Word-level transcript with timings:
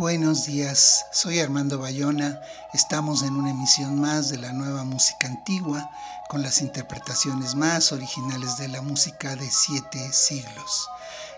Buenos 0.00 0.46
días, 0.46 1.04
soy 1.12 1.40
Armando 1.40 1.78
Bayona, 1.78 2.40
estamos 2.72 3.22
en 3.22 3.36
una 3.36 3.50
emisión 3.50 4.00
más 4.00 4.30
de 4.30 4.38
la 4.38 4.50
nueva 4.54 4.82
música 4.82 5.28
antigua 5.28 5.90
con 6.30 6.40
las 6.40 6.62
interpretaciones 6.62 7.54
más 7.54 7.92
originales 7.92 8.56
de 8.56 8.68
la 8.68 8.80
música 8.80 9.36
de 9.36 9.46
siete 9.50 10.10
siglos. 10.10 10.88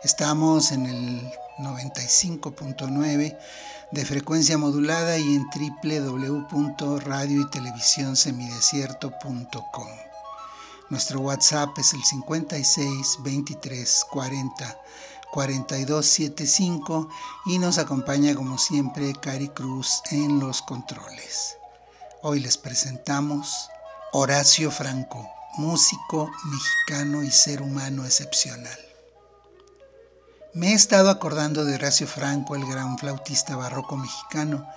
Estamos 0.04 0.70
en 0.70 0.86
el 0.86 1.32
95.9 1.58 3.36
de 3.90 4.04
frecuencia 4.04 4.56
modulada 4.56 5.18
y 5.18 5.34
en 5.34 5.44
www.radio 5.82 7.40
y 7.40 7.50
televisión. 7.50 8.14
Nuestro 10.88 11.20
WhatsApp 11.20 11.76
es 11.78 11.94
el 11.94 12.04
56 12.04 13.18
23 13.24 14.04
40 14.08 14.81
4275 15.32 17.08
y 17.46 17.58
nos 17.58 17.78
acompaña 17.78 18.34
como 18.34 18.58
siempre 18.58 19.14
Cari 19.14 19.48
Cruz 19.48 20.02
en 20.10 20.38
los 20.38 20.60
controles. 20.60 21.56
Hoy 22.20 22.40
les 22.40 22.58
presentamos 22.58 23.70
Horacio 24.12 24.70
Franco, 24.70 25.26
músico 25.56 26.30
mexicano 26.44 27.22
y 27.22 27.30
ser 27.30 27.62
humano 27.62 28.04
excepcional. 28.04 28.78
Me 30.52 30.72
he 30.72 30.74
estado 30.74 31.08
acordando 31.08 31.64
de 31.64 31.76
Horacio 31.76 32.06
Franco, 32.06 32.54
el 32.54 32.66
gran 32.66 32.98
flautista 32.98 33.56
barroco 33.56 33.96
mexicano, 33.96 34.68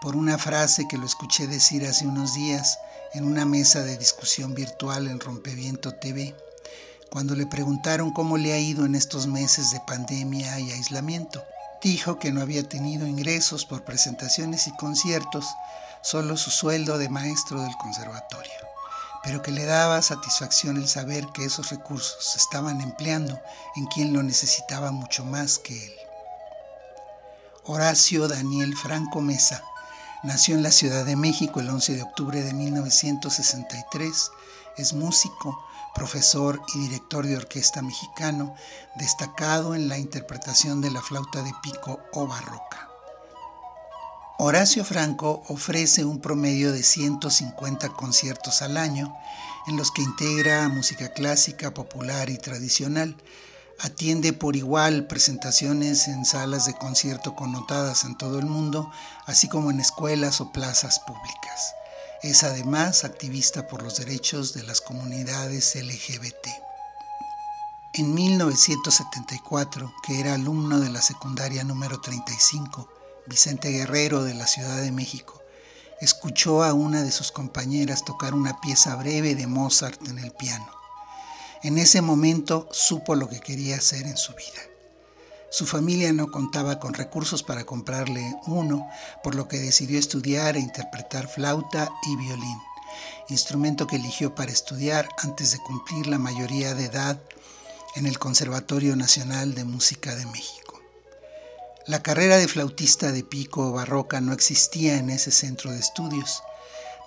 por 0.00 0.16
una 0.16 0.38
frase 0.38 0.88
que 0.88 0.96
lo 0.96 1.04
escuché 1.04 1.46
decir 1.46 1.86
hace 1.86 2.06
unos 2.06 2.32
días 2.32 2.78
en 3.12 3.24
una 3.24 3.44
mesa 3.44 3.82
de 3.82 3.98
discusión 3.98 4.54
virtual 4.54 5.06
en 5.06 5.20
Rompeviento 5.20 5.92
TV 5.96 6.34
cuando 7.10 7.34
le 7.34 7.46
preguntaron 7.46 8.12
cómo 8.12 8.36
le 8.36 8.52
ha 8.52 8.58
ido 8.58 8.84
en 8.84 8.94
estos 8.94 9.26
meses 9.26 9.70
de 9.70 9.80
pandemia 9.80 10.58
y 10.60 10.72
aislamiento. 10.72 11.42
Dijo 11.82 12.18
que 12.18 12.32
no 12.32 12.40
había 12.40 12.68
tenido 12.68 13.06
ingresos 13.06 13.64
por 13.64 13.84
presentaciones 13.84 14.66
y 14.66 14.72
conciertos, 14.76 15.46
solo 16.02 16.36
su 16.36 16.50
sueldo 16.50 16.98
de 16.98 17.08
maestro 17.08 17.62
del 17.62 17.76
conservatorio, 17.76 18.52
pero 19.22 19.42
que 19.42 19.52
le 19.52 19.64
daba 19.64 20.02
satisfacción 20.02 20.76
el 20.76 20.88
saber 20.88 21.26
que 21.28 21.44
esos 21.44 21.70
recursos 21.70 22.32
se 22.32 22.38
estaban 22.38 22.80
empleando 22.80 23.38
en 23.76 23.86
quien 23.86 24.12
lo 24.12 24.22
necesitaba 24.22 24.90
mucho 24.90 25.24
más 25.24 25.58
que 25.58 25.86
él. 25.86 25.92
Horacio 27.64 28.28
Daniel 28.28 28.74
Franco 28.76 29.20
Mesa 29.20 29.62
nació 30.22 30.54
en 30.54 30.62
la 30.62 30.70
Ciudad 30.70 31.04
de 31.04 31.16
México 31.16 31.60
el 31.60 31.68
11 31.68 31.96
de 31.96 32.02
octubre 32.02 32.42
de 32.42 32.54
1963, 32.54 34.30
es 34.76 34.92
músico, 34.94 35.64
profesor 35.98 36.62
y 36.76 36.78
director 36.78 37.26
de 37.26 37.36
orquesta 37.36 37.82
mexicano, 37.82 38.54
destacado 38.94 39.74
en 39.74 39.88
la 39.88 39.98
interpretación 39.98 40.80
de 40.80 40.92
la 40.92 41.02
flauta 41.02 41.42
de 41.42 41.52
pico 41.60 41.98
o 42.12 42.28
barroca. 42.28 42.88
Horacio 44.38 44.84
Franco 44.84 45.42
ofrece 45.48 46.04
un 46.04 46.20
promedio 46.20 46.70
de 46.70 46.84
150 46.84 47.88
conciertos 47.88 48.62
al 48.62 48.76
año, 48.76 49.12
en 49.66 49.76
los 49.76 49.90
que 49.90 50.02
integra 50.02 50.68
música 50.68 51.08
clásica, 51.08 51.74
popular 51.74 52.30
y 52.30 52.38
tradicional. 52.38 53.16
Atiende 53.80 54.32
por 54.32 54.54
igual 54.54 55.08
presentaciones 55.08 56.06
en 56.06 56.24
salas 56.24 56.66
de 56.66 56.74
concierto 56.74 57.34
connotadas 57.34 58.04
en 58.04 58.16
todo 58.16 58.38
el 58.38 58.46
mundo, 58.46 58.88
así 59.26 59.48
como 59.48 59.72
en 59.72 59.80
escuelas 59.80 60.40
o 60.40 60.52
plazas 60.52 61.00
públicas. 61.00 61.74
Es 62.22 62.42
además 62.42 63.04
activista 63.04 63.68
por 63.68 63.84
los 63.84 63.98
derechos 63.98 64.52
de 64.52 64.64
las 64.64 64.80
comunidades 64.80 65.76
LGBT. 65.76 66.48
En 67.94 68.12
1974, 68.12 69.94
que 70.04 70.18
era 70.18 70.34
alumno 70.34 70.80
de 70.80 70.90
la 70.90 71.00
secundaria 71.00 71.62
número 71.62 72.00
35, 72.00 72.88
Vicente 73.26 73.70
Guerrero 73.70 74.24
de 74.24 74.34
la 74.34 74.48
Ciudad 74.48 74.80
de 74.80 74.90
México, 74.90 75.40
escuchó 76.00 76.64
a 76.64 76.72
una 76.72 77.02
de 77.02 77.12
sus 77.12 77.30
compañeras 77.30 78.04
tocar 78.04 78.34
una 78.34 78.60
pieza 78.60 78.96
breve 78.96 79.36
de 79.36 79.46
Mozart 79.46 80.08
en 80.08 80.18
el 80.18 80.32
piano. 80.32 80.68
En 81.62 81.78
ese 81.78 82.02
momento 82.02 82.68
supo 82.72 83.14
lo 83.14 83.28
que 83.28 83.38
quería 83.38 83.76
hacer 83.76 84.06
en 84.06 84.16
su 84.16 84.32
vida. 84.34 84.77
Su 85.50 85.64
familia 85.64 86.12
no 86.12 86.30
contaba 86.30 86.78
con 86.78 86.92
recursos 86.92 87.42
para 87.42 87.64
comprarle 87.64 88.36
uno, 88.46 88.86
por 89.22 89.34
lo 89.34 89.48
que 89.48 89.58
decidió 89.58 89.98
estudiar 89.98 90.56
e 90.56 90.60
interpretar 90.60 91.26
flauta 91.26 91.90
y 92.06 92.16
violín, 92.16 92.58
instrumento 93.28 93.86
que 93.86 93.96
eligió 93.96 94.34
para 94.34 94.52
estudiar 94.52 95.08
antes 95.18 95.52
de 95.52 95.58
cumplir 95.58 96.06
la 96.06 96.18
mayoría 96.18 96.74
de 96.74 96.84
edad 96.84 97.18
en 97.96 98.06
el 98.06 98.18
Conservatorio 98.18 98.94
Nacional 98.94 99.54
de 99.54 99.64
Música 99.64 100.14
de 100.14 100.26
México. 100.26 100.80
La 101.86 102.02
carrera 102.02 102.36
de 102.36 102.46
flautista 102.46 103.12
de 103.12 103.24
pico 103.24 103.68
o 103.68 103.72
barroca 103.72 104.20
no 104.20 104.34
existía 104.34 104.98
en 104.98 105.08
ese 105.08 105.30
centro 105.30 105.72
de 105.72 105.78
estudios. 105.78 106.42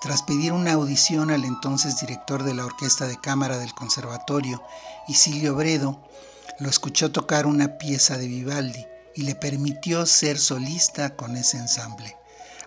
Tras 0.01 0.23
pedir 0.23 0.53
una 0.53 0.73
audición 0.73 1.29
al 1.29 1.45
entonces 1.45 1.99
director 1.99 2.41
de 2.41 2.55
la 2.55 2.65
Orquesta 2.65 3.05
de 3.05 3.21
Cámara 3.21 3.59
del 3.59 3.75
Conservatorio, 3.75 4.63
Isilio 5.07 5.53
Bredo, 5.53 6.01
lo 6.61 6.69
escuchó 6.69 7.11
tocar 7.11 7.47
una 7.47 7.79
pieza 7.79 8.19
de 8.19 8.27
Vivaldi 8.27 8.85
y 9.15 9.23
le 9.23 9.33
permitió 9.33 10.05
ser 10.05 10.37
solista 10.37 11.15
con 11.15 11.35
ese 11.35 11.57
ensamble. 11.57 12.15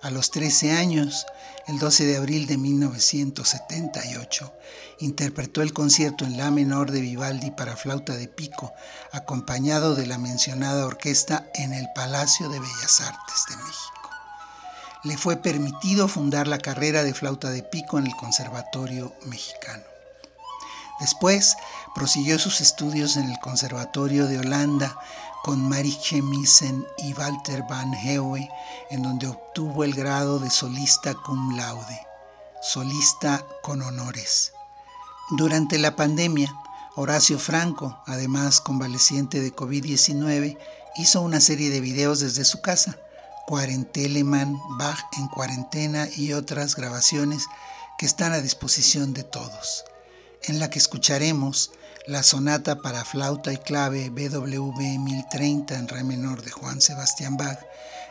A 0.03 0.11
los 0.11 0.33
13 0.33 0.73
años, 0.73 1.27
el 1.69 1.79
12 1.79 2.05
de 2.05 2.17
abril 2.17 2.49
de 2.49 2.59
1978, 2.59 4.53
interpretó 4.99 5.63
el 5.63 5.73
concierto 5.73 6.25
en 6.25 6.37
La 6.37 6.51
menor 6.51 6.91
de 6.91 7.01
Vivaldi 7.03 7.53
para 7.53 7.77
flauta 7.77 8.17
de 8.17 8.27
pico, 8.27 8.73
acompañado 9.13 9.95
de 9.95 10.07
la 10.07 10.19
mencionada 10.19 10.87
orquesta 10.87 11.47
en 11.55 11.73
el 11.73 11.87
Palacio 11.95 12.49
de 12.49 12.59
Bellas 12.59 13.01
Artes 13.01 13.45
de 13.49 13.57
México. 13.59 14.11
Le 15.05 15.17
fue 15.17 15.37
permitido 15.37 16.09
fundar 16.09 16.49
la 16.49 16.59
carrera 16.59 17.05
de 17.05 17.15
flauta 17.15 17.51
de 17.51 17.63
pico 17.63 18.01
en 18.01 18.09
el 18.09 18.17
Conservatorio 18.17 19.15
Mexicano. 19.27 19.85
Después 21.01 21.57
prosiguió 21.95 22.39
sus 22.39 22.61
estudios 22.61 23.17
en 23.17 23.31
el 23.31 23.39
Conservatorio 23.39 24.27
de 24.27 24.39
Holanda 24.39 24.99
con 25.43 25.69
Marie 25.69 25.97
Chemissen 25.99 26.87
y 26.99 27.13
Walter 27.15 27.63
van 27.69 27.95
Heue, 27.95 28.49
en 28.91 29.03
donde 29.03 29.29
obtuvo 29.29 29.85
el 29.85 29.95
grado 29.95 30.39
de 30.39 30.51
solista 30.51 31.15
cum 31.15 31.57
laude, 31.57 32.01
solista 32.63 33.47
con 33.63 33.83
honores. 33.83 34.53
Durante 35.31 35.79
la 35.79 35.95
pandemia, 35.97 36.55
Horacio 36.97 37.39
Franco, 37.39 38.03
además 38.07 38.61
convaleciente 38.61 39.41
de 39.41 39.55
COVID-19, 39.55 40.59
hizo 40.97 41.21
una 41.21 41.41
serie 41.41 41.71
de 41.71 41.81
videos 41.81 42.21
desde 42.21 42.45
su 42.45 42.61
casa, 42.61 42.99
Cuarenteleman, 43.47 44.59
Bach 44.79 44.99
en 45.19 45.29
cuarentena 45.29 46.09
y 46.17 46.33
otras 46.33 46.75
grabaciones 46.75 47.47
que 47.99 48.07
están 48.07 48.33
a 48.33 48.41
disposición 48.41 49.13
de 49.13 49.23
todos 49.23 49.85
en 50.47 50.61
la 50.61 50.71
que 50.71 50.79
escucharemos 50.79 51.71
la 52.07 52.23
sonata 52.23 52.77
para 52.77 53.05
flauta 53.05 53.53
y 53.53 53.57
clave 53.57 54.11
BWV 54.11 54.99
1030 54.99 55.75
en 55.79 55.89
re 55.89 56.05
menor 56.05 56.43
de 56.43 56.51
Juan 56.51 56.81
Sebastián 56.81 57.39
Bach, 57.39 57.59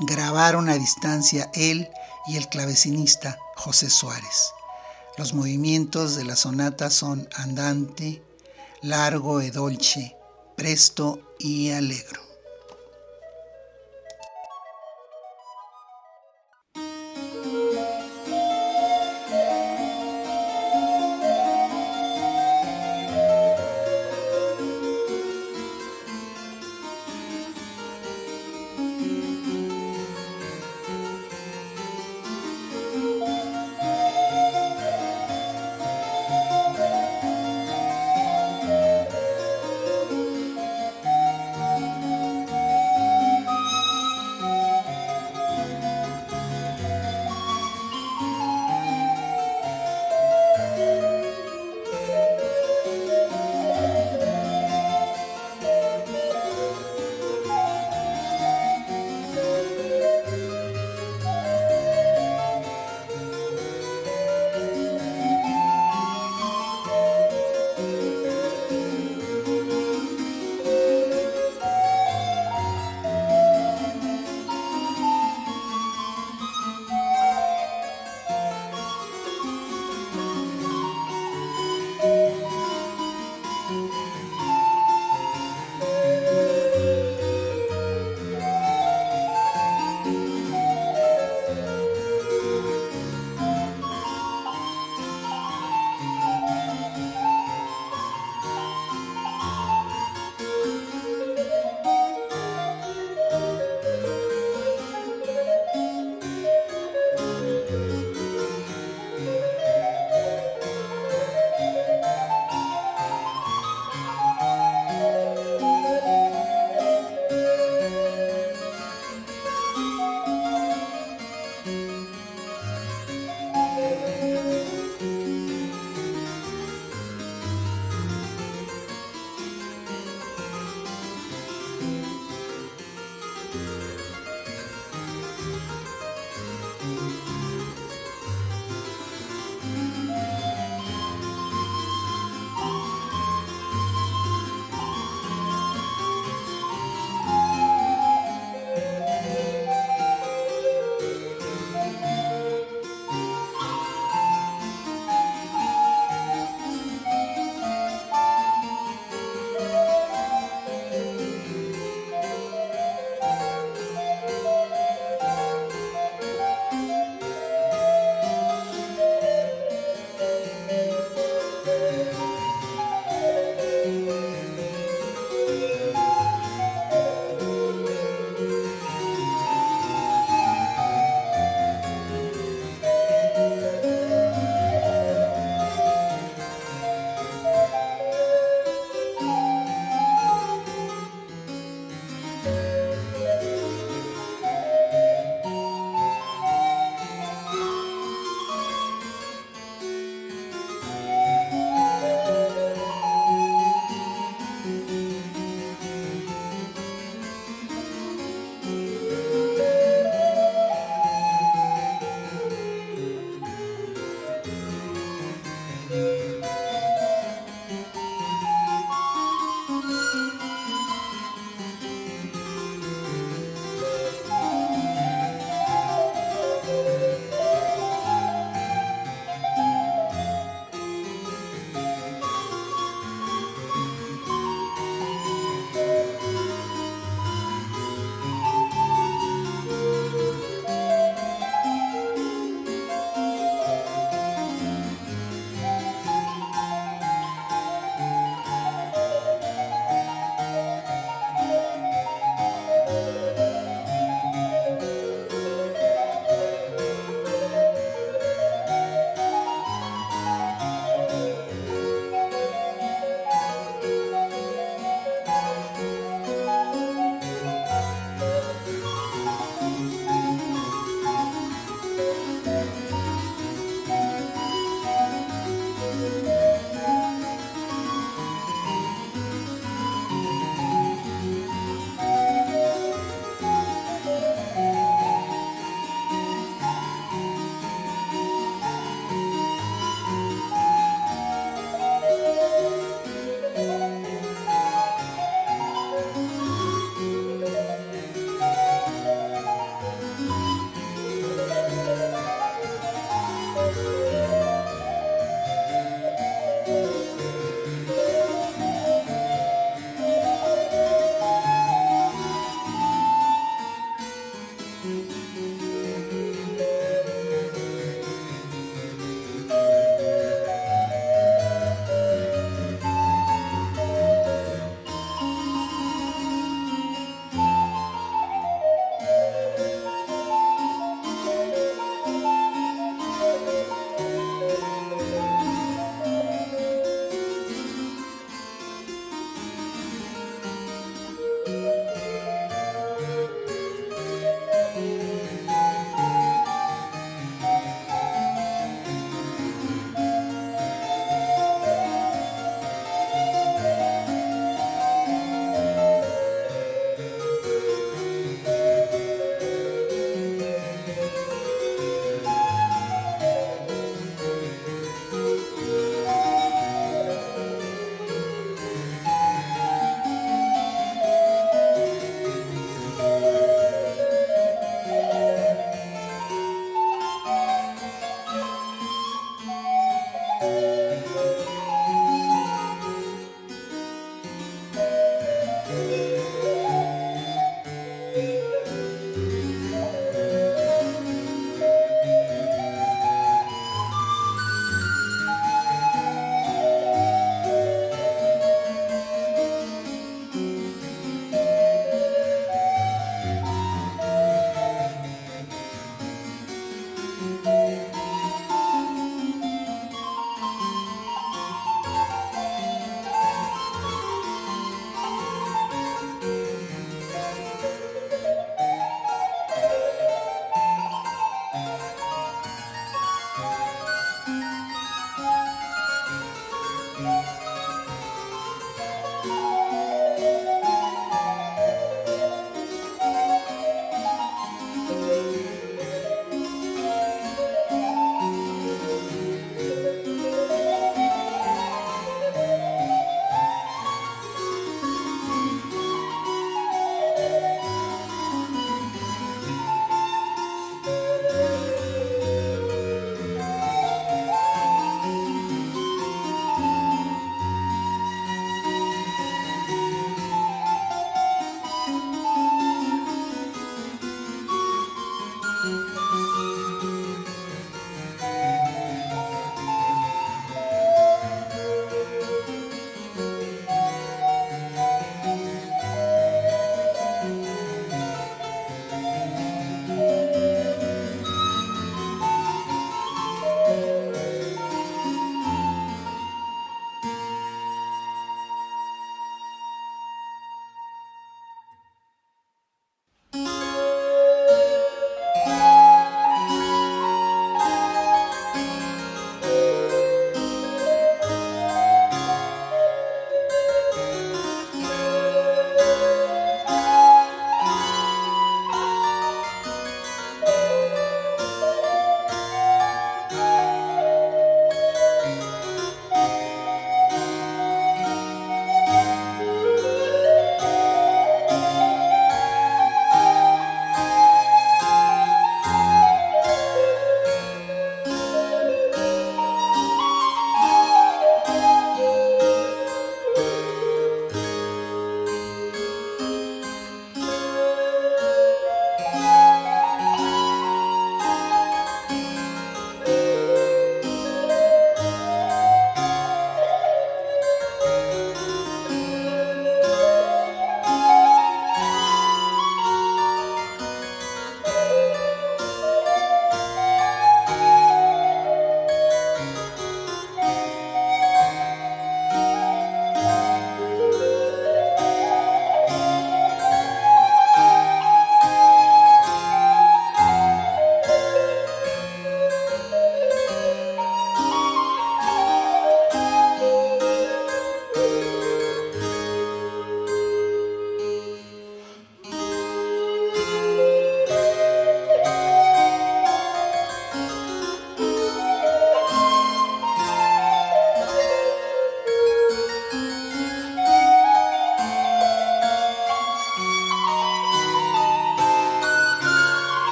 grabaron 0.00 0.70
a 0.70 0.74
distancia 0.74 1.50
él 1.52 1.90
y 2.26 2.36
el 2.36 2.48
clavecinista 2.48 3.38
José 3.56 3.90
Suárez. 3.90 4.52
Los 5.18 5.34
movimientos 5.34 6.16
de 6.16 6.24
la 6.24 6.34
sonata 6.34 6.88
son 6.88 7.28
andante, 7.36 8.22
largo 8.80 9.42
e 9.42 9.50
dolce, 9.50 10.16
presto 10.56 11.20
y 11.38 11.70
alegro. 11.70 12.33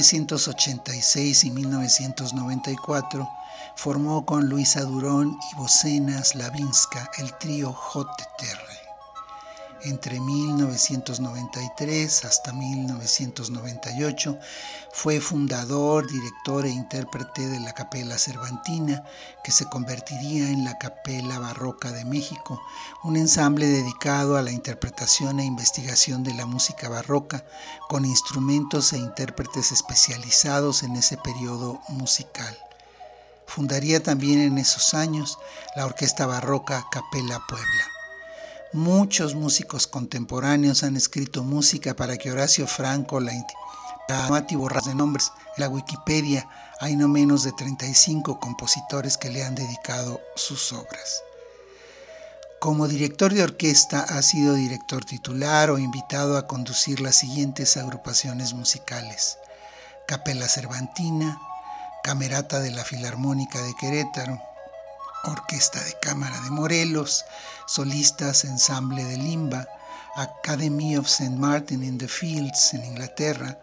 1986 0.00 1.44
y 1.44 1.50
1994 1.50 3.28
formó 3.76 4.24
con 4.24 4.48
Luisa 4.48 4.80
Durón 4.80 5.38
y 5.52 5.56
Bocena 5.56 6.24
Slavinska 6.24 7.10
el 7.18 7.36
trío 7.36 7.76
JTR. 7.92 8.64
Entre 9.82 10.18
1993 10.18 12.24
hasta 12.24 12.54
1998 12.54 14.38
fue 15.02 15.18
fundador, 15.18 16.06
director 16.06 16.66
e 16.66 16.68
intérprete 16.68 17.48
de 17.48 17.58
la 17.58 17.72
Capela 17.72 18.18
Cervantina, 18.18 19.02
que 19.42 19.50
se 19.50 19.64
convertiría 19.64 20.50
en 20.50 20.62
la 20.62 20.76
Capela 20.76 21.38
Barroca 21.38 21.90
de 21.90 22.04
México, 22.04 22.62
un 23.02 23.16
ensamble 23.16 23.66
dedicado 23.66 24.36
a 24.36 24.42
la 24.42 24.50
interpretación 24.50 25.40
e 25.40 25.46
investigación 25.46 26.22
de 26.22 26.34
la 26.34 26.44
música 26.44 26.90
barroca, 26.90 27.46
con 27.88 28.04
instrumentos 28.04 28.92
e 28.92 28.98
intérpretes 28.98 29.72
especializados 29.72 30.82
en 30.82 30.94
ese 30.96 31.16
periodo 31.16 31.80
musical. 31.88 32.54
Fundaría 33.46 34.02
también 34.02 34.38
en 34.40 34.58
esos 34.58 34.92
años 34.92 35.38
la 35.76 35.86
Orquesta 35.86 36.26
Barroca 36.26 36.84
Capela 36.92 37.40
Puebla. 37.48 37.84
Muchos 38.74 39.34
músicos 39.34 39.86
contemporáneos 39.86 40.82
han 40.82 40.98
escrito 40.98 41.42
música 41.42 41.96
para 41.96 42.18
que 42.18 42.30
Horacio 42.30 42.66
Franco 42.66 43.18
la 43.18 43.32
Mati 44.28 44.56
borras 44.56 44.84
de 44.84 44.94
nombres. 44.94 45.32
En 45.56 45.62
la 45.62 45.68
Wikipedia 45.68 46.48
hay 46.80 46.96
no 46.96 47.08
menos 47.08 47.44
de 47.44 47.52
35 47.52 48.40
compositores 48.40 49.16
que 49.16 49.30
le 49.30 49.44
han 49.44 49.54
dedicado 49.54 50.20
sus 50.36 50.72
obras. 50.72 51.22
Como 52.58 52.88
director 52.88 53.32
de 53.32 53.42
orquesta 53.42 54.00
ha 54.00 54.20
sido 54.22 54.54
director 54.54 55.04
titular 55.04 55.70
o 55.70 55.78
invitado 55.78 56.36
a 56.36 56.46
conducir 56.46 57.00
las 57.00 57.16
siguientes 57.16 57.76
agrupaciones 57.76 58.52
musicales. 58.52 59.38
Capela 60.06 60.48
Cervantina, 60.48 61.40
Camerata 62.02 62.60
de 62.60 62.70
la 62.70 62.84
Filarmónica 62.84 63.62
de 63.62 63.74
Querétaro, 63.76 64.40
Orquesta 65.24 65.82
de 65.84 65.94
Cámara 66.02 66.40
de 66.40 66.50
Morelos, 66.50 67.24
Solistas 67.66 68.44
Ensamble 68.44 69.04
de 69.04 69.18
Limba, 69.18 69.66
Academy 70.16 70.96
of 70.96 71.06
St. 71.06 71.36
Martin 71.36 71.84
in 71.84 71.96
the 71.98 72.08
Fields 72.08 72.74
en 72.74 72.84
Inglaterra, 72.84 73.58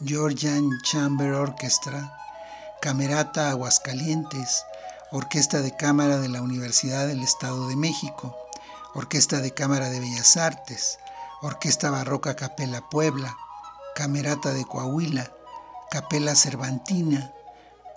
Georgian 0.00 0.70
Chamber 0.82 1.32
Orchestra, 1.32 2.16
Camerata 2.80 3.50
Aguascalientes, 3.50 4.64
Orquesta 5.10 5.60
de 5.60 5.74
Cámara 5.76 6.18
de 6.18 6.28
la 6.28 6.40
Universidad 6.40 7.08
del 7.08 7.20
Estado 7.20 7.66
de 7.66 7.74
México, 7.74 8.36
Orquesta 8.94 9.40
de 9.40 9.52
Cámara 9.52 9.90
de 9.90 9.98
Bellas 9.98 10.36
Artes, 10.36 11.00
Orquesta 11.42 11.90
Barroca 11.90 12.36
Capela 12.36 12.88
Puebla, 12.88 13.36
Camerata 13.96 14.52
de 14.52 14.64
Coahuila, 14.64 15.32
Capela 15.90 16.36
Cervantina, 16.36 17.32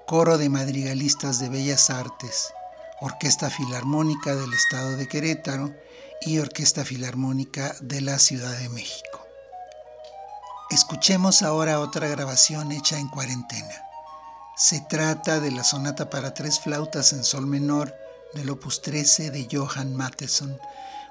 Coro 0.07 0.39
de 0.39 0.49
Madrigalistas 0.49 1.37
de 1.37 1.49
Bellas 1.49 1.91
Artes, 1.91 2.51
Orquesta 2.99 3.51
Filarmónica 3.51 4.35
del 4.35 4.51
Estado 4.53 4.97
de 4.97 5.07
Querétaro 5.07 5.71
y 6.21 6.39
Orquesta 6.39 6.83
Filarmónica 6.83 7.75
de 7.79 8.01
la 8.01 8.17
Ciudad 8.17 8.57
de 8.57 8.69
México. 8.69 9.20
Escuchemos 10.71 11.41
ahora 11.41 11.81
otra 11.81 12.07
grabación 12.07 12.71
hecha 12.71 12.97
en 12.97 13.09
cuarentena. 13.09 13.75
Se 14.55 14.79
trata 14.79 15.41
de 15.41 15.51
la 15.51 15.65
sonata 15.65 16.09
para 16.09 16.33
tres 16.33 16.61
flautas 16.61 17.11
en 17.11 17.25
sol 17.25 17.45
menor 17.45 17.93
del 18.33 18.51
opus 18.51 18.81
13 18.81 19.31
de 19.31 19.49
Johann 19.51 19.93
Mattheson, 19.93 20.57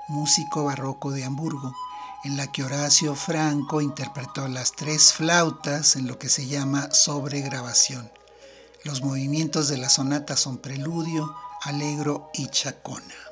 músico 0.08 0.64
barroco 0.64 1.10
de 1.10 1.24
Hamburgo, 1.24 1.74
en 2.24 2.38
la 2.38 2.50
que 2.50 2.64
Horacio 2.64 3.14
Franco 3.14 3.82
interpretó 3.82 4.48
las 4.48 4.72
tres 4.72 5.12
flautas 5.12 5.94
en 5.94 6.06
lo 6.06 6.18
que 6.18 6.30
se 6.30 6.46
llama 6.46 6.90
sobregrabación. 6.92 8.10
Los 8.82 9.02
movimientos 9.02 9.68
de 9.68 9.76
la 9.76 9.90
sonata 9.90 10.38
son 10.38 10.56
preludio, 10.56 11.34
alegro 11.66 12.30
y 12.32 12.46
chacona. 12.46 13.29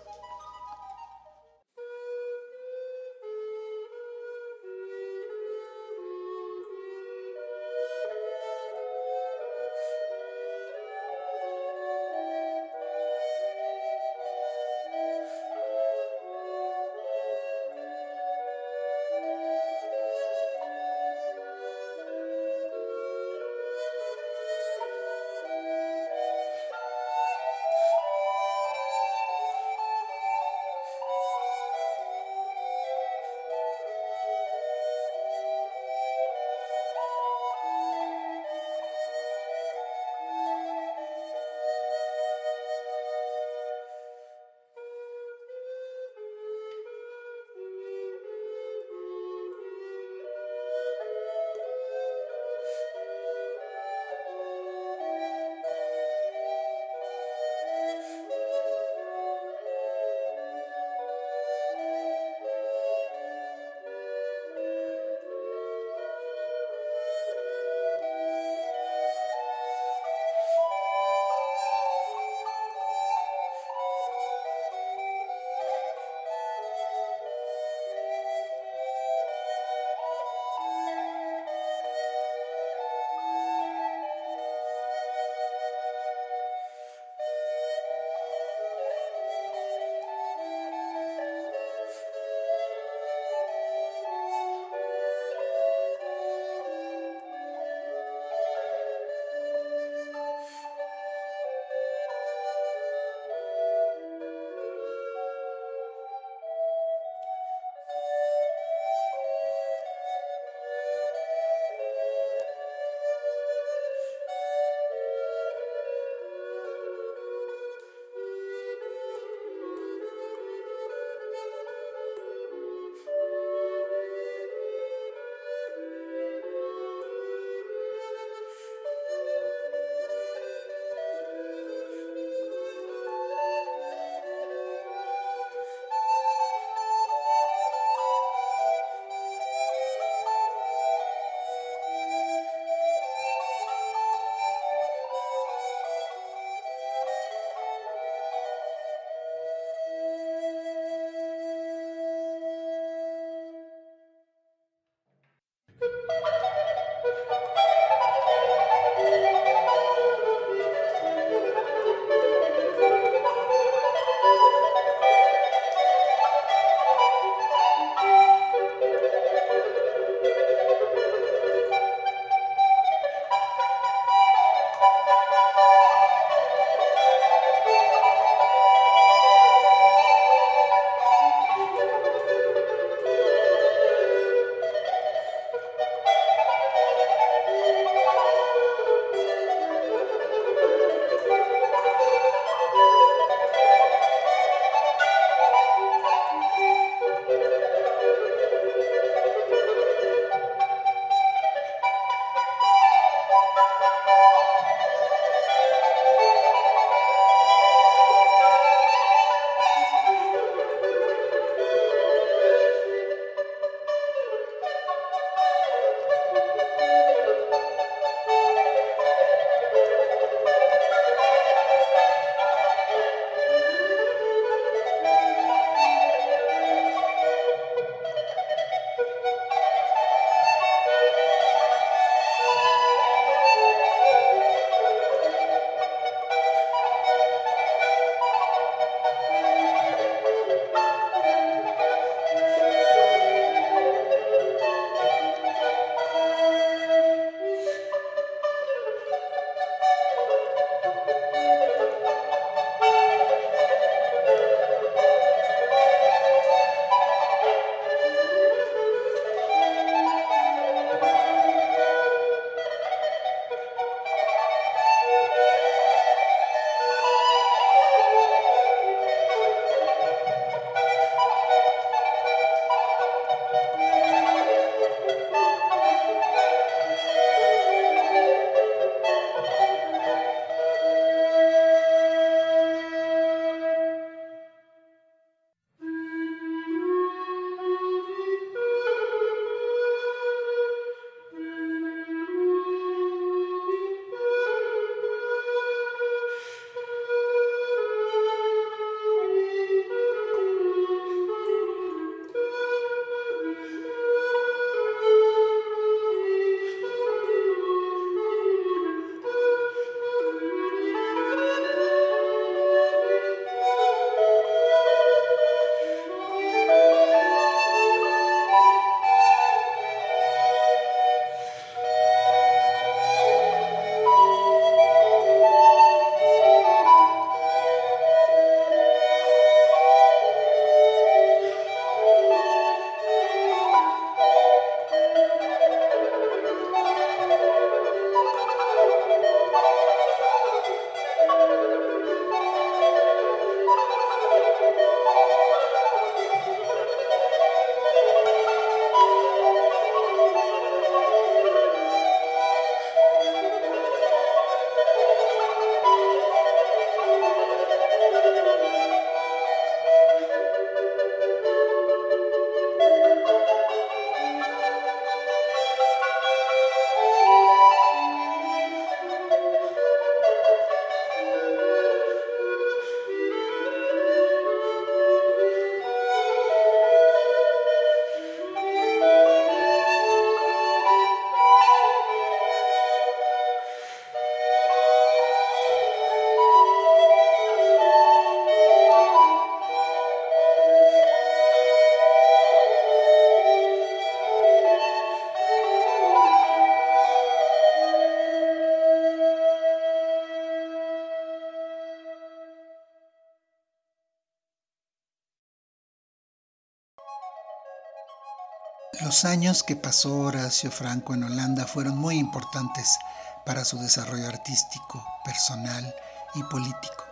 Los 409.08 409.24
años 409.24 409.62
que 409.62 409.74
pasó 409.74 410.14
Horacio 410.18 410.70
Franco 410.70 411.14
en 411.14 411.24
Holanda 411.24 411.66
fueron 411.66 411.96
muy 411.96 412.18
importantes 412.18 412.98
para 413.46 413.64
su 413.64 413.78
desarrollo 413.78 414.28
artístico, 414.28 415.02
personal 415.24 415.94
y 416.34 416.42
político. 416.42 417.04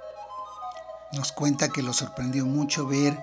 Nos 1.13 1.33
cuenta 1.33 1.71
que 1.71 1.83
lo 1.83 1.95
sorprendió 1.95 2.45
mucho 2.45 2.87
ver 2.87 3.19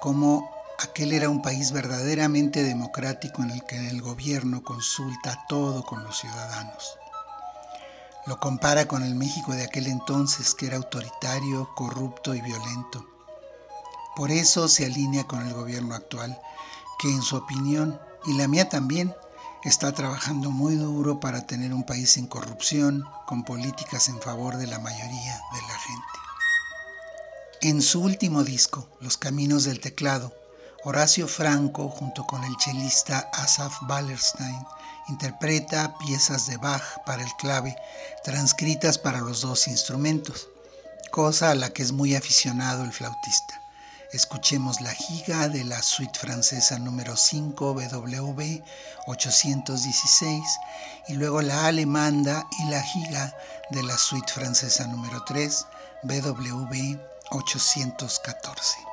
cómo 0.00 0.50
aquel 0.80 1.12
era 1.12 1.28
un 1.28 1.42
país 1.42 1.70
verdaderamente 1.70 2.64
democrático 2.64 3.44
en 3.44 3.52
el 3.52 3.64
que 3.64 3.88
el 3.88 4.02
gobierno 4.02 4.64
consulta 4.64 5.44
todo 5.48 5.84
con 5.84 6.02
los 6.02 6.18
ciudadanos. 6.18 6.98
Lo 8.26 8.40
compara 8.40 8.88
con 8.88 9.04
el 9.04 9.14
México 9.14 9.52
de 9.52 9.62
aquel 9.62 9.86
entonces 9.86 10.56
que 10.56 10.66
era 10.66 10.76
autoritario, 10.76 11.72
corrupto 11.76 12.34
y 12.34 12.40
violento. 12.40 13.06
Por 14.16 14.32
eso 14.32 14.66
se 14.66 14.86
alinea 14.86 15.22
con 15.22 15.46
el 15.46 15.54
gobierno 15.54 15.94
actual, 15.94 16.36
que 16.98 17.08
en 17.08 17.22
su 17.22 17.36
opinión, 17.36 18.00
y 18.26 18.34
la 18.34 18.48
mía 18.48 18.68
también, 18.68 19.14
está 19.64 19.92
trabajando 19.92 20.50
muy 20.50 20.76
duro 20.76 21.20
para 21.20 21.46
tener 21.46 21.74
un 21.74 21.84
país 21.84 22.12
sin 22.12 22.26
corrupción, 22.26 23.04
con 23.26 23.44
políticas 23.44 24.08
en 24.08 24.20
favor 24.20 24.56
de 24.56 24.66
la 24.66 24.78
mayoría 24.78 25.40
de 25.52 25.62
la 25.62 25.78
gente. 25.78 26.18
En 27.60 27.82
su 27.82 28.00
último 28.00 28.44
disco, 28.44 28.88
Los 29.00 29.16
Caminos 29.16 29.64
del 29.64 29.80
Teclado, 29.80 30.32
Horacio 30.84 31.26
Franco, 31.26 31.88
junto 31.88 32.24
con 32.24 32.44
el 32.44 32.56
chelista 32.56 33.28
Asaf 33.32 33.82
Wallerstein, 33.88 34.64
interpreta 35.08 35.96
piezas 35.98 36.46
de 36.46 36.56
Bach 36.56 37.04
para 37.04 37.22
el 37.22 37.30
clave, 37.36 37.76
transcritas 38.22 38.96
para 38.98 39.20
los 39.20 39.40
dos 39.40 39.66
instrumentos, 39.66 40.48
cosa 41.10 41.50
a 41.50 41.54
la 41.56 41.70
que 41.70 41.82
es 41.82 41.92
muy 41.92 42.14
aficionado 42.14 42.84
el 42.84 42.92
flautista. 42.92 43.60
Escuchemos 44.10 44.80
la 44.80 44.94
giga 44.94 45.48
de 45.50 45.64
la 45.64 45.82
suite 45.82 46.18
francesa 46.18 46.78
número 46.78 47.14
5 47.14 47.74
BWV 47.74 48.62
816 49.06 50.42
y 51.08 51.12
luego 51.12 51.42
la 51.42 51.66
alemanda 51.66 52.46
y 52.58 52.70
la 52.70 52.82
giga 52.82 53.36
de 53.70 53.82
la 53.82 53.98
suite 53.98 54.32
francesa 54.32 54.86
número 54.86 55.24
3 55.24 55.66
BWV 56.04 56.98
814. 57.32 58.87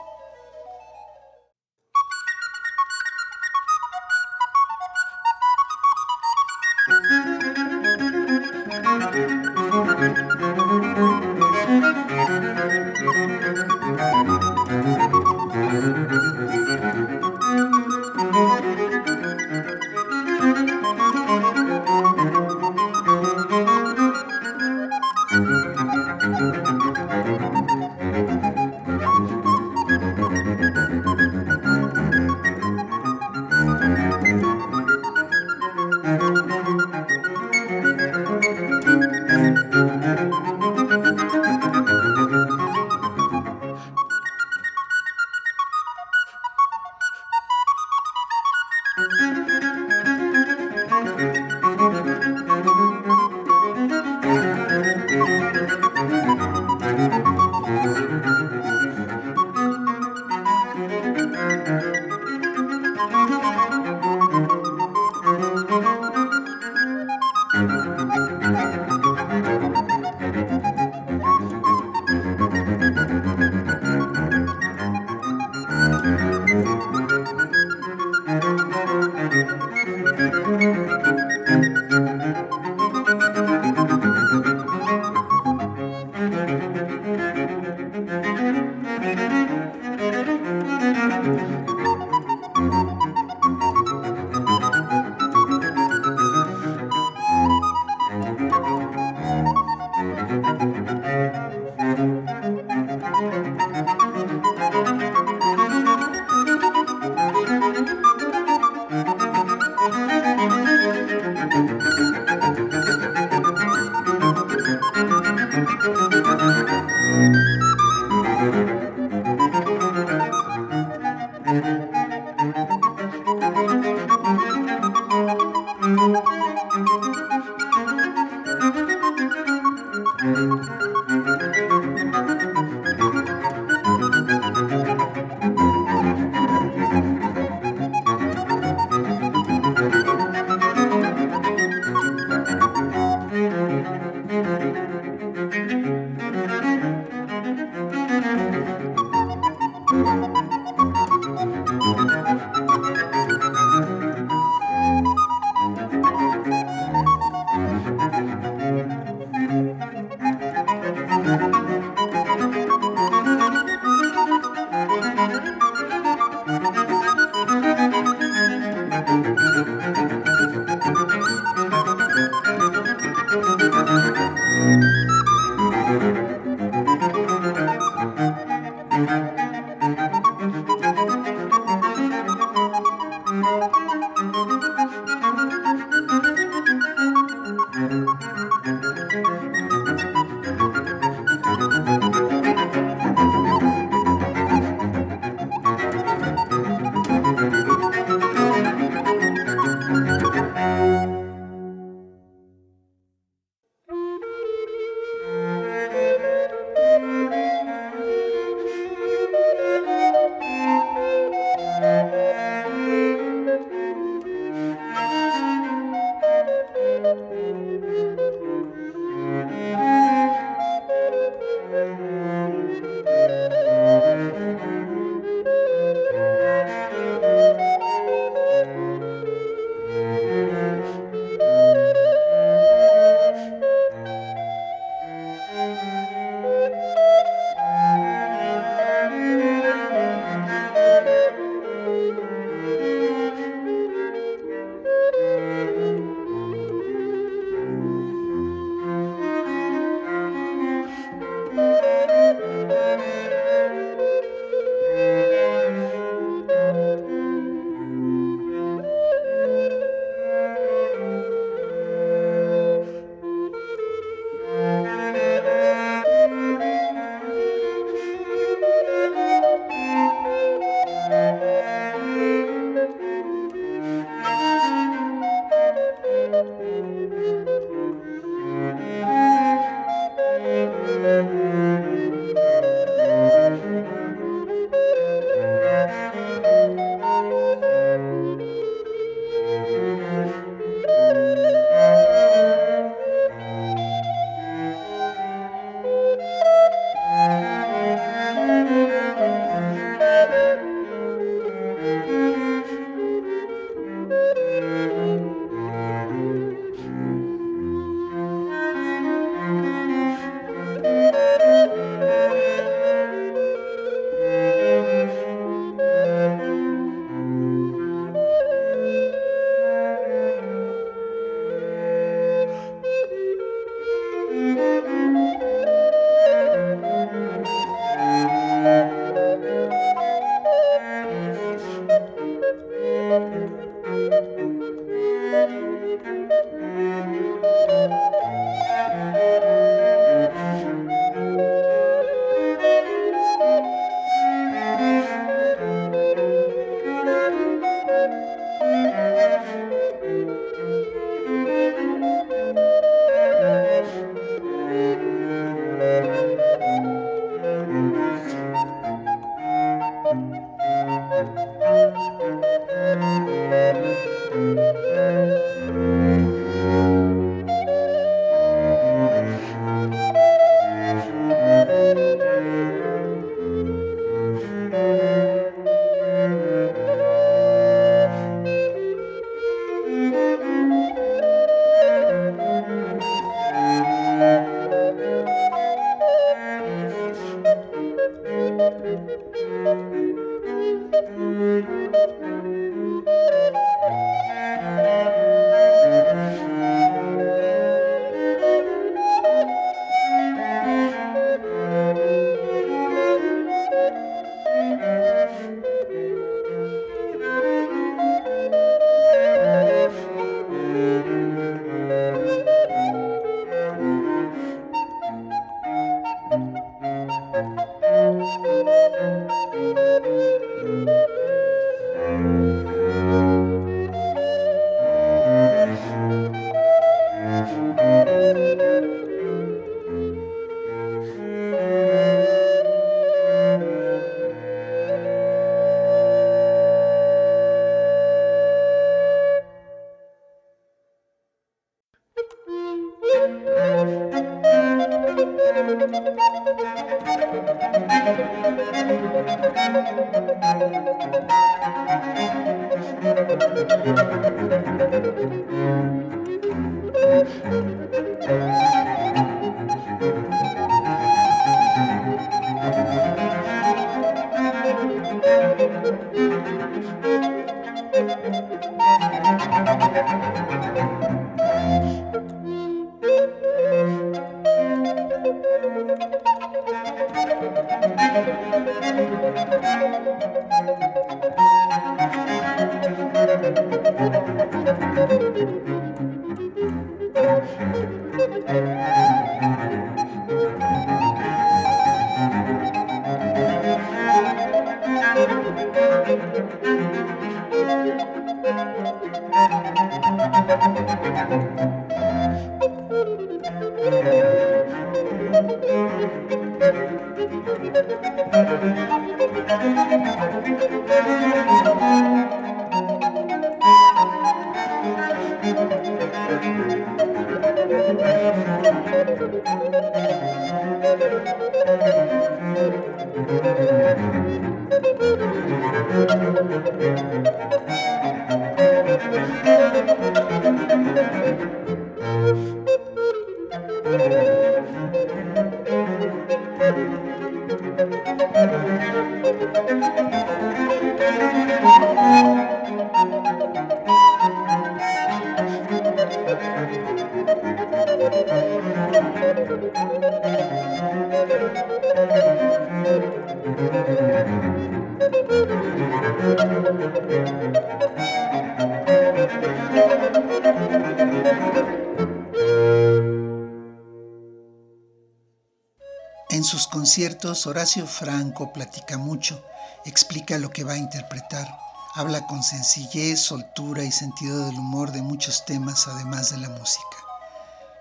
En 566.30 566.44
sus 566.44 566.68
conciertos, 566.68 567.48
Horacio 567.48 567.88
Franco 567.88 568.52
platica 568.52 568.98
mucho, 568.98 569.44
explica 569.86 570.38
lo 570.38 570.50
que 570.50 570.64
va 570.64 570.74
a 570.74 570.78
interpretar, 570.78 571.48
habla 571.94 572.28
con 572.28 572.44
sencillez, 572.44 573.22
soltura 573.22 573.84
y 573.84 573.92
sentido 573.92 574.46
del 574.46 574.56
humor 574.56 574.92
de 574.92 575.02
muchos 575.02 575.46
temas 575.46 575.88
además 575.88 576.32
de 576.32 576.38
la 576.38 576.50
música. 576.50 576.98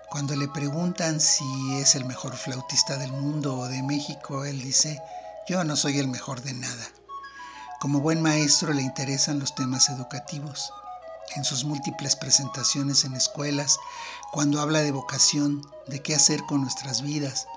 Cuando 0.09 0.37
le 0.37 0.47
preguntan 0.47 1.19
si 1.19 1.43
es 1.75 1.95
el 1.95 2.05
mejor 2.05 2.37
flautista 2.37 2.97
del 2.97 3.11
mundo 3.11 3.57
o 3.57 3.67
de 3.67 3.83
México, 3.83 4.45
él 4.45 4.61
dice, 4.61 5.01
yo 5.49 5.65
no 5.65 5.75
soy 5.75 5.99
el 5.99 6.07
mejor 6.07 6.41
de 6.41 6.53
nada. 6.53 6.94
Como 7.79 7.99
buen 7.99 8.21
maestro 8.21 8.73
le 8.73 8.81
interesan 8.81 9.39
los 9.39 9.53
temas 9.53 9.89
educativos. 9.89 10.71
En 11.35 11.43
sus 11.43 11.65
múltiples 11.65 12.15
presentaciones 12.15 13.03
en 13.03 13.15
escuelas, 13.15 13.77
cuando 14.31 14.61
habla 14.61 14.81
de 14.81 14.91
vocación, 14.91 15.61
de 15.87 16.01
qué 16.01 16.15
hacer 16.15 16.41
con 16.45 16.61
nuestras 16.61 17.01
vidas, 17.01 17.47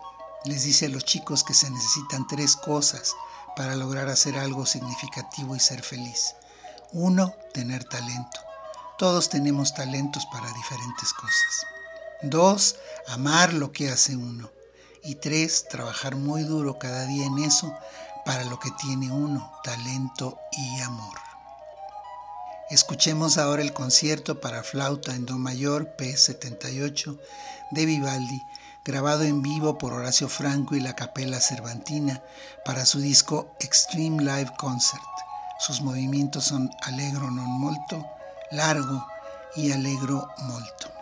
les 0.44 0.64
dice 0.64 0.86
a 0.86 0.88
los 0.88 1.04
chicos 1.04 1.44
que 1.44 1.54
se 1.54 1.70
necesitan 1.70 2.26
tres 2.26 2.56
cosas 2.56 3.14
para 3.56 3.76
lograr 3.76 4.08
hacer 4.08 4.38
algo 4.38 4.66
significativo 4.66 5.54
y 5.54 5.60
ser 5.60 5.82
feliz. 5.82 6.34
Uno, 6.92 7.32
tener 7.54 7.84
talento. 7.84 8.40
Todos 8.98 9.28
tenemos 9.28 9.74
talentos 9.74 10.26
para 10.26 10.52
diferentes 10.52 11.12
cosas. 11.12 11.66
Dos, 12.22 12.76
amar 13.08 13.52
lo 13.52 13.70
que 13.70 13.90
hace 13.90 14.16
uno. 14.16 14.50
Y 15.04 15.14
tres, 15.16 15.66
trabajar 15.68 16.16
muy 16.16 16.42
duro 16.42 16.78
cada 16.78 17.06
día 17.06 17.26
en 17.26 17.38
eso 17.38 17.72
para 18.28 18.44
lo 18.44 18.58
que 18.58 18.70
tiene 18.72 19.10
uno, 19.10 19.50
talento 19.64 20.38
y 20.52 20.82
amor. 20.82 21.16
Escuchemos 22.68 23.38
ahora 23.38 23.62
el 23.62 23.72
concierto 23.72 24.38
para 24.38 24.62
flauta 24.62 25.14
en 25.14 25.24
Do 25.24 25.38
mayor 25.38 25.96
P78 25.96 27.18
de 27.70 27.86
Vivaldi 27.86 28.42
grabado 28.84 29.22
en 29.22 29.40
vivo 29.40 29.78
por 29.78 29.94
Horacio 29.94 30.28
Franco 30.28 30.76
y 30.76 30.80
la 30.80 30.94
Capella 30.94 31.40
Cervantina 31.40 32.22
para 32.66 32.84
su 32.84 33.00
disco 33.00 33.56
Extreme 33.60 34.22
Live 34.22 34.52
Concert. 34.58 35.02
Sus 35.58 35.80
movimientos 35.80 36.44
son 36.44 36.68
allegro 36.82 37.30
non 37.30 37.48
molto, 37.48 38.04
largo 38.50 39.06
y 39.56 39.72
allegro 39.72 40.28
molto. 40.44 40.92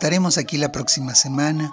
Estaremos 0.00 0.38
aquí 0.38 0.56
la 0.56 0.72
próxima 0.72 1.14
semana. 1.14 1.70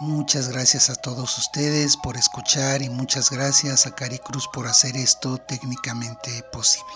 Muchas 0.00 0.48
gracias 0.48 0.90
a 0.90 0.96
todos 0.96 1.38
ustedes 1.38 1.96
por 1.96 2.16
escuchar 2.16 2.82
y 2.82 2.90
muchas 2.90 3.30
gracias 3.30 3.86
a 3.86 3.94
Cari 3.94 4.18
Cruz 4.18 4.48
por 4.52 4.66
hacer 4.66 4.96
esto 4.96 5.38
técnicamente 5.38 6.42
posible. 6.50 6.88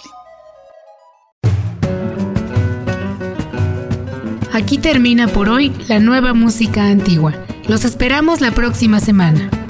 Aquí 4.52 4.78
termina 4.78 5.28
por 5.28 5.48
hoy 5.48 5.72
la 5.86 6.00
nueva 6.00 6.34
música 6.34 6.86
antigua. 6.86 7.32
Los 7.68 7.84
esperamos 7.84 8.40
la 8.40 8.50
próxima 8.50 8.98
semana. 8.98 9.61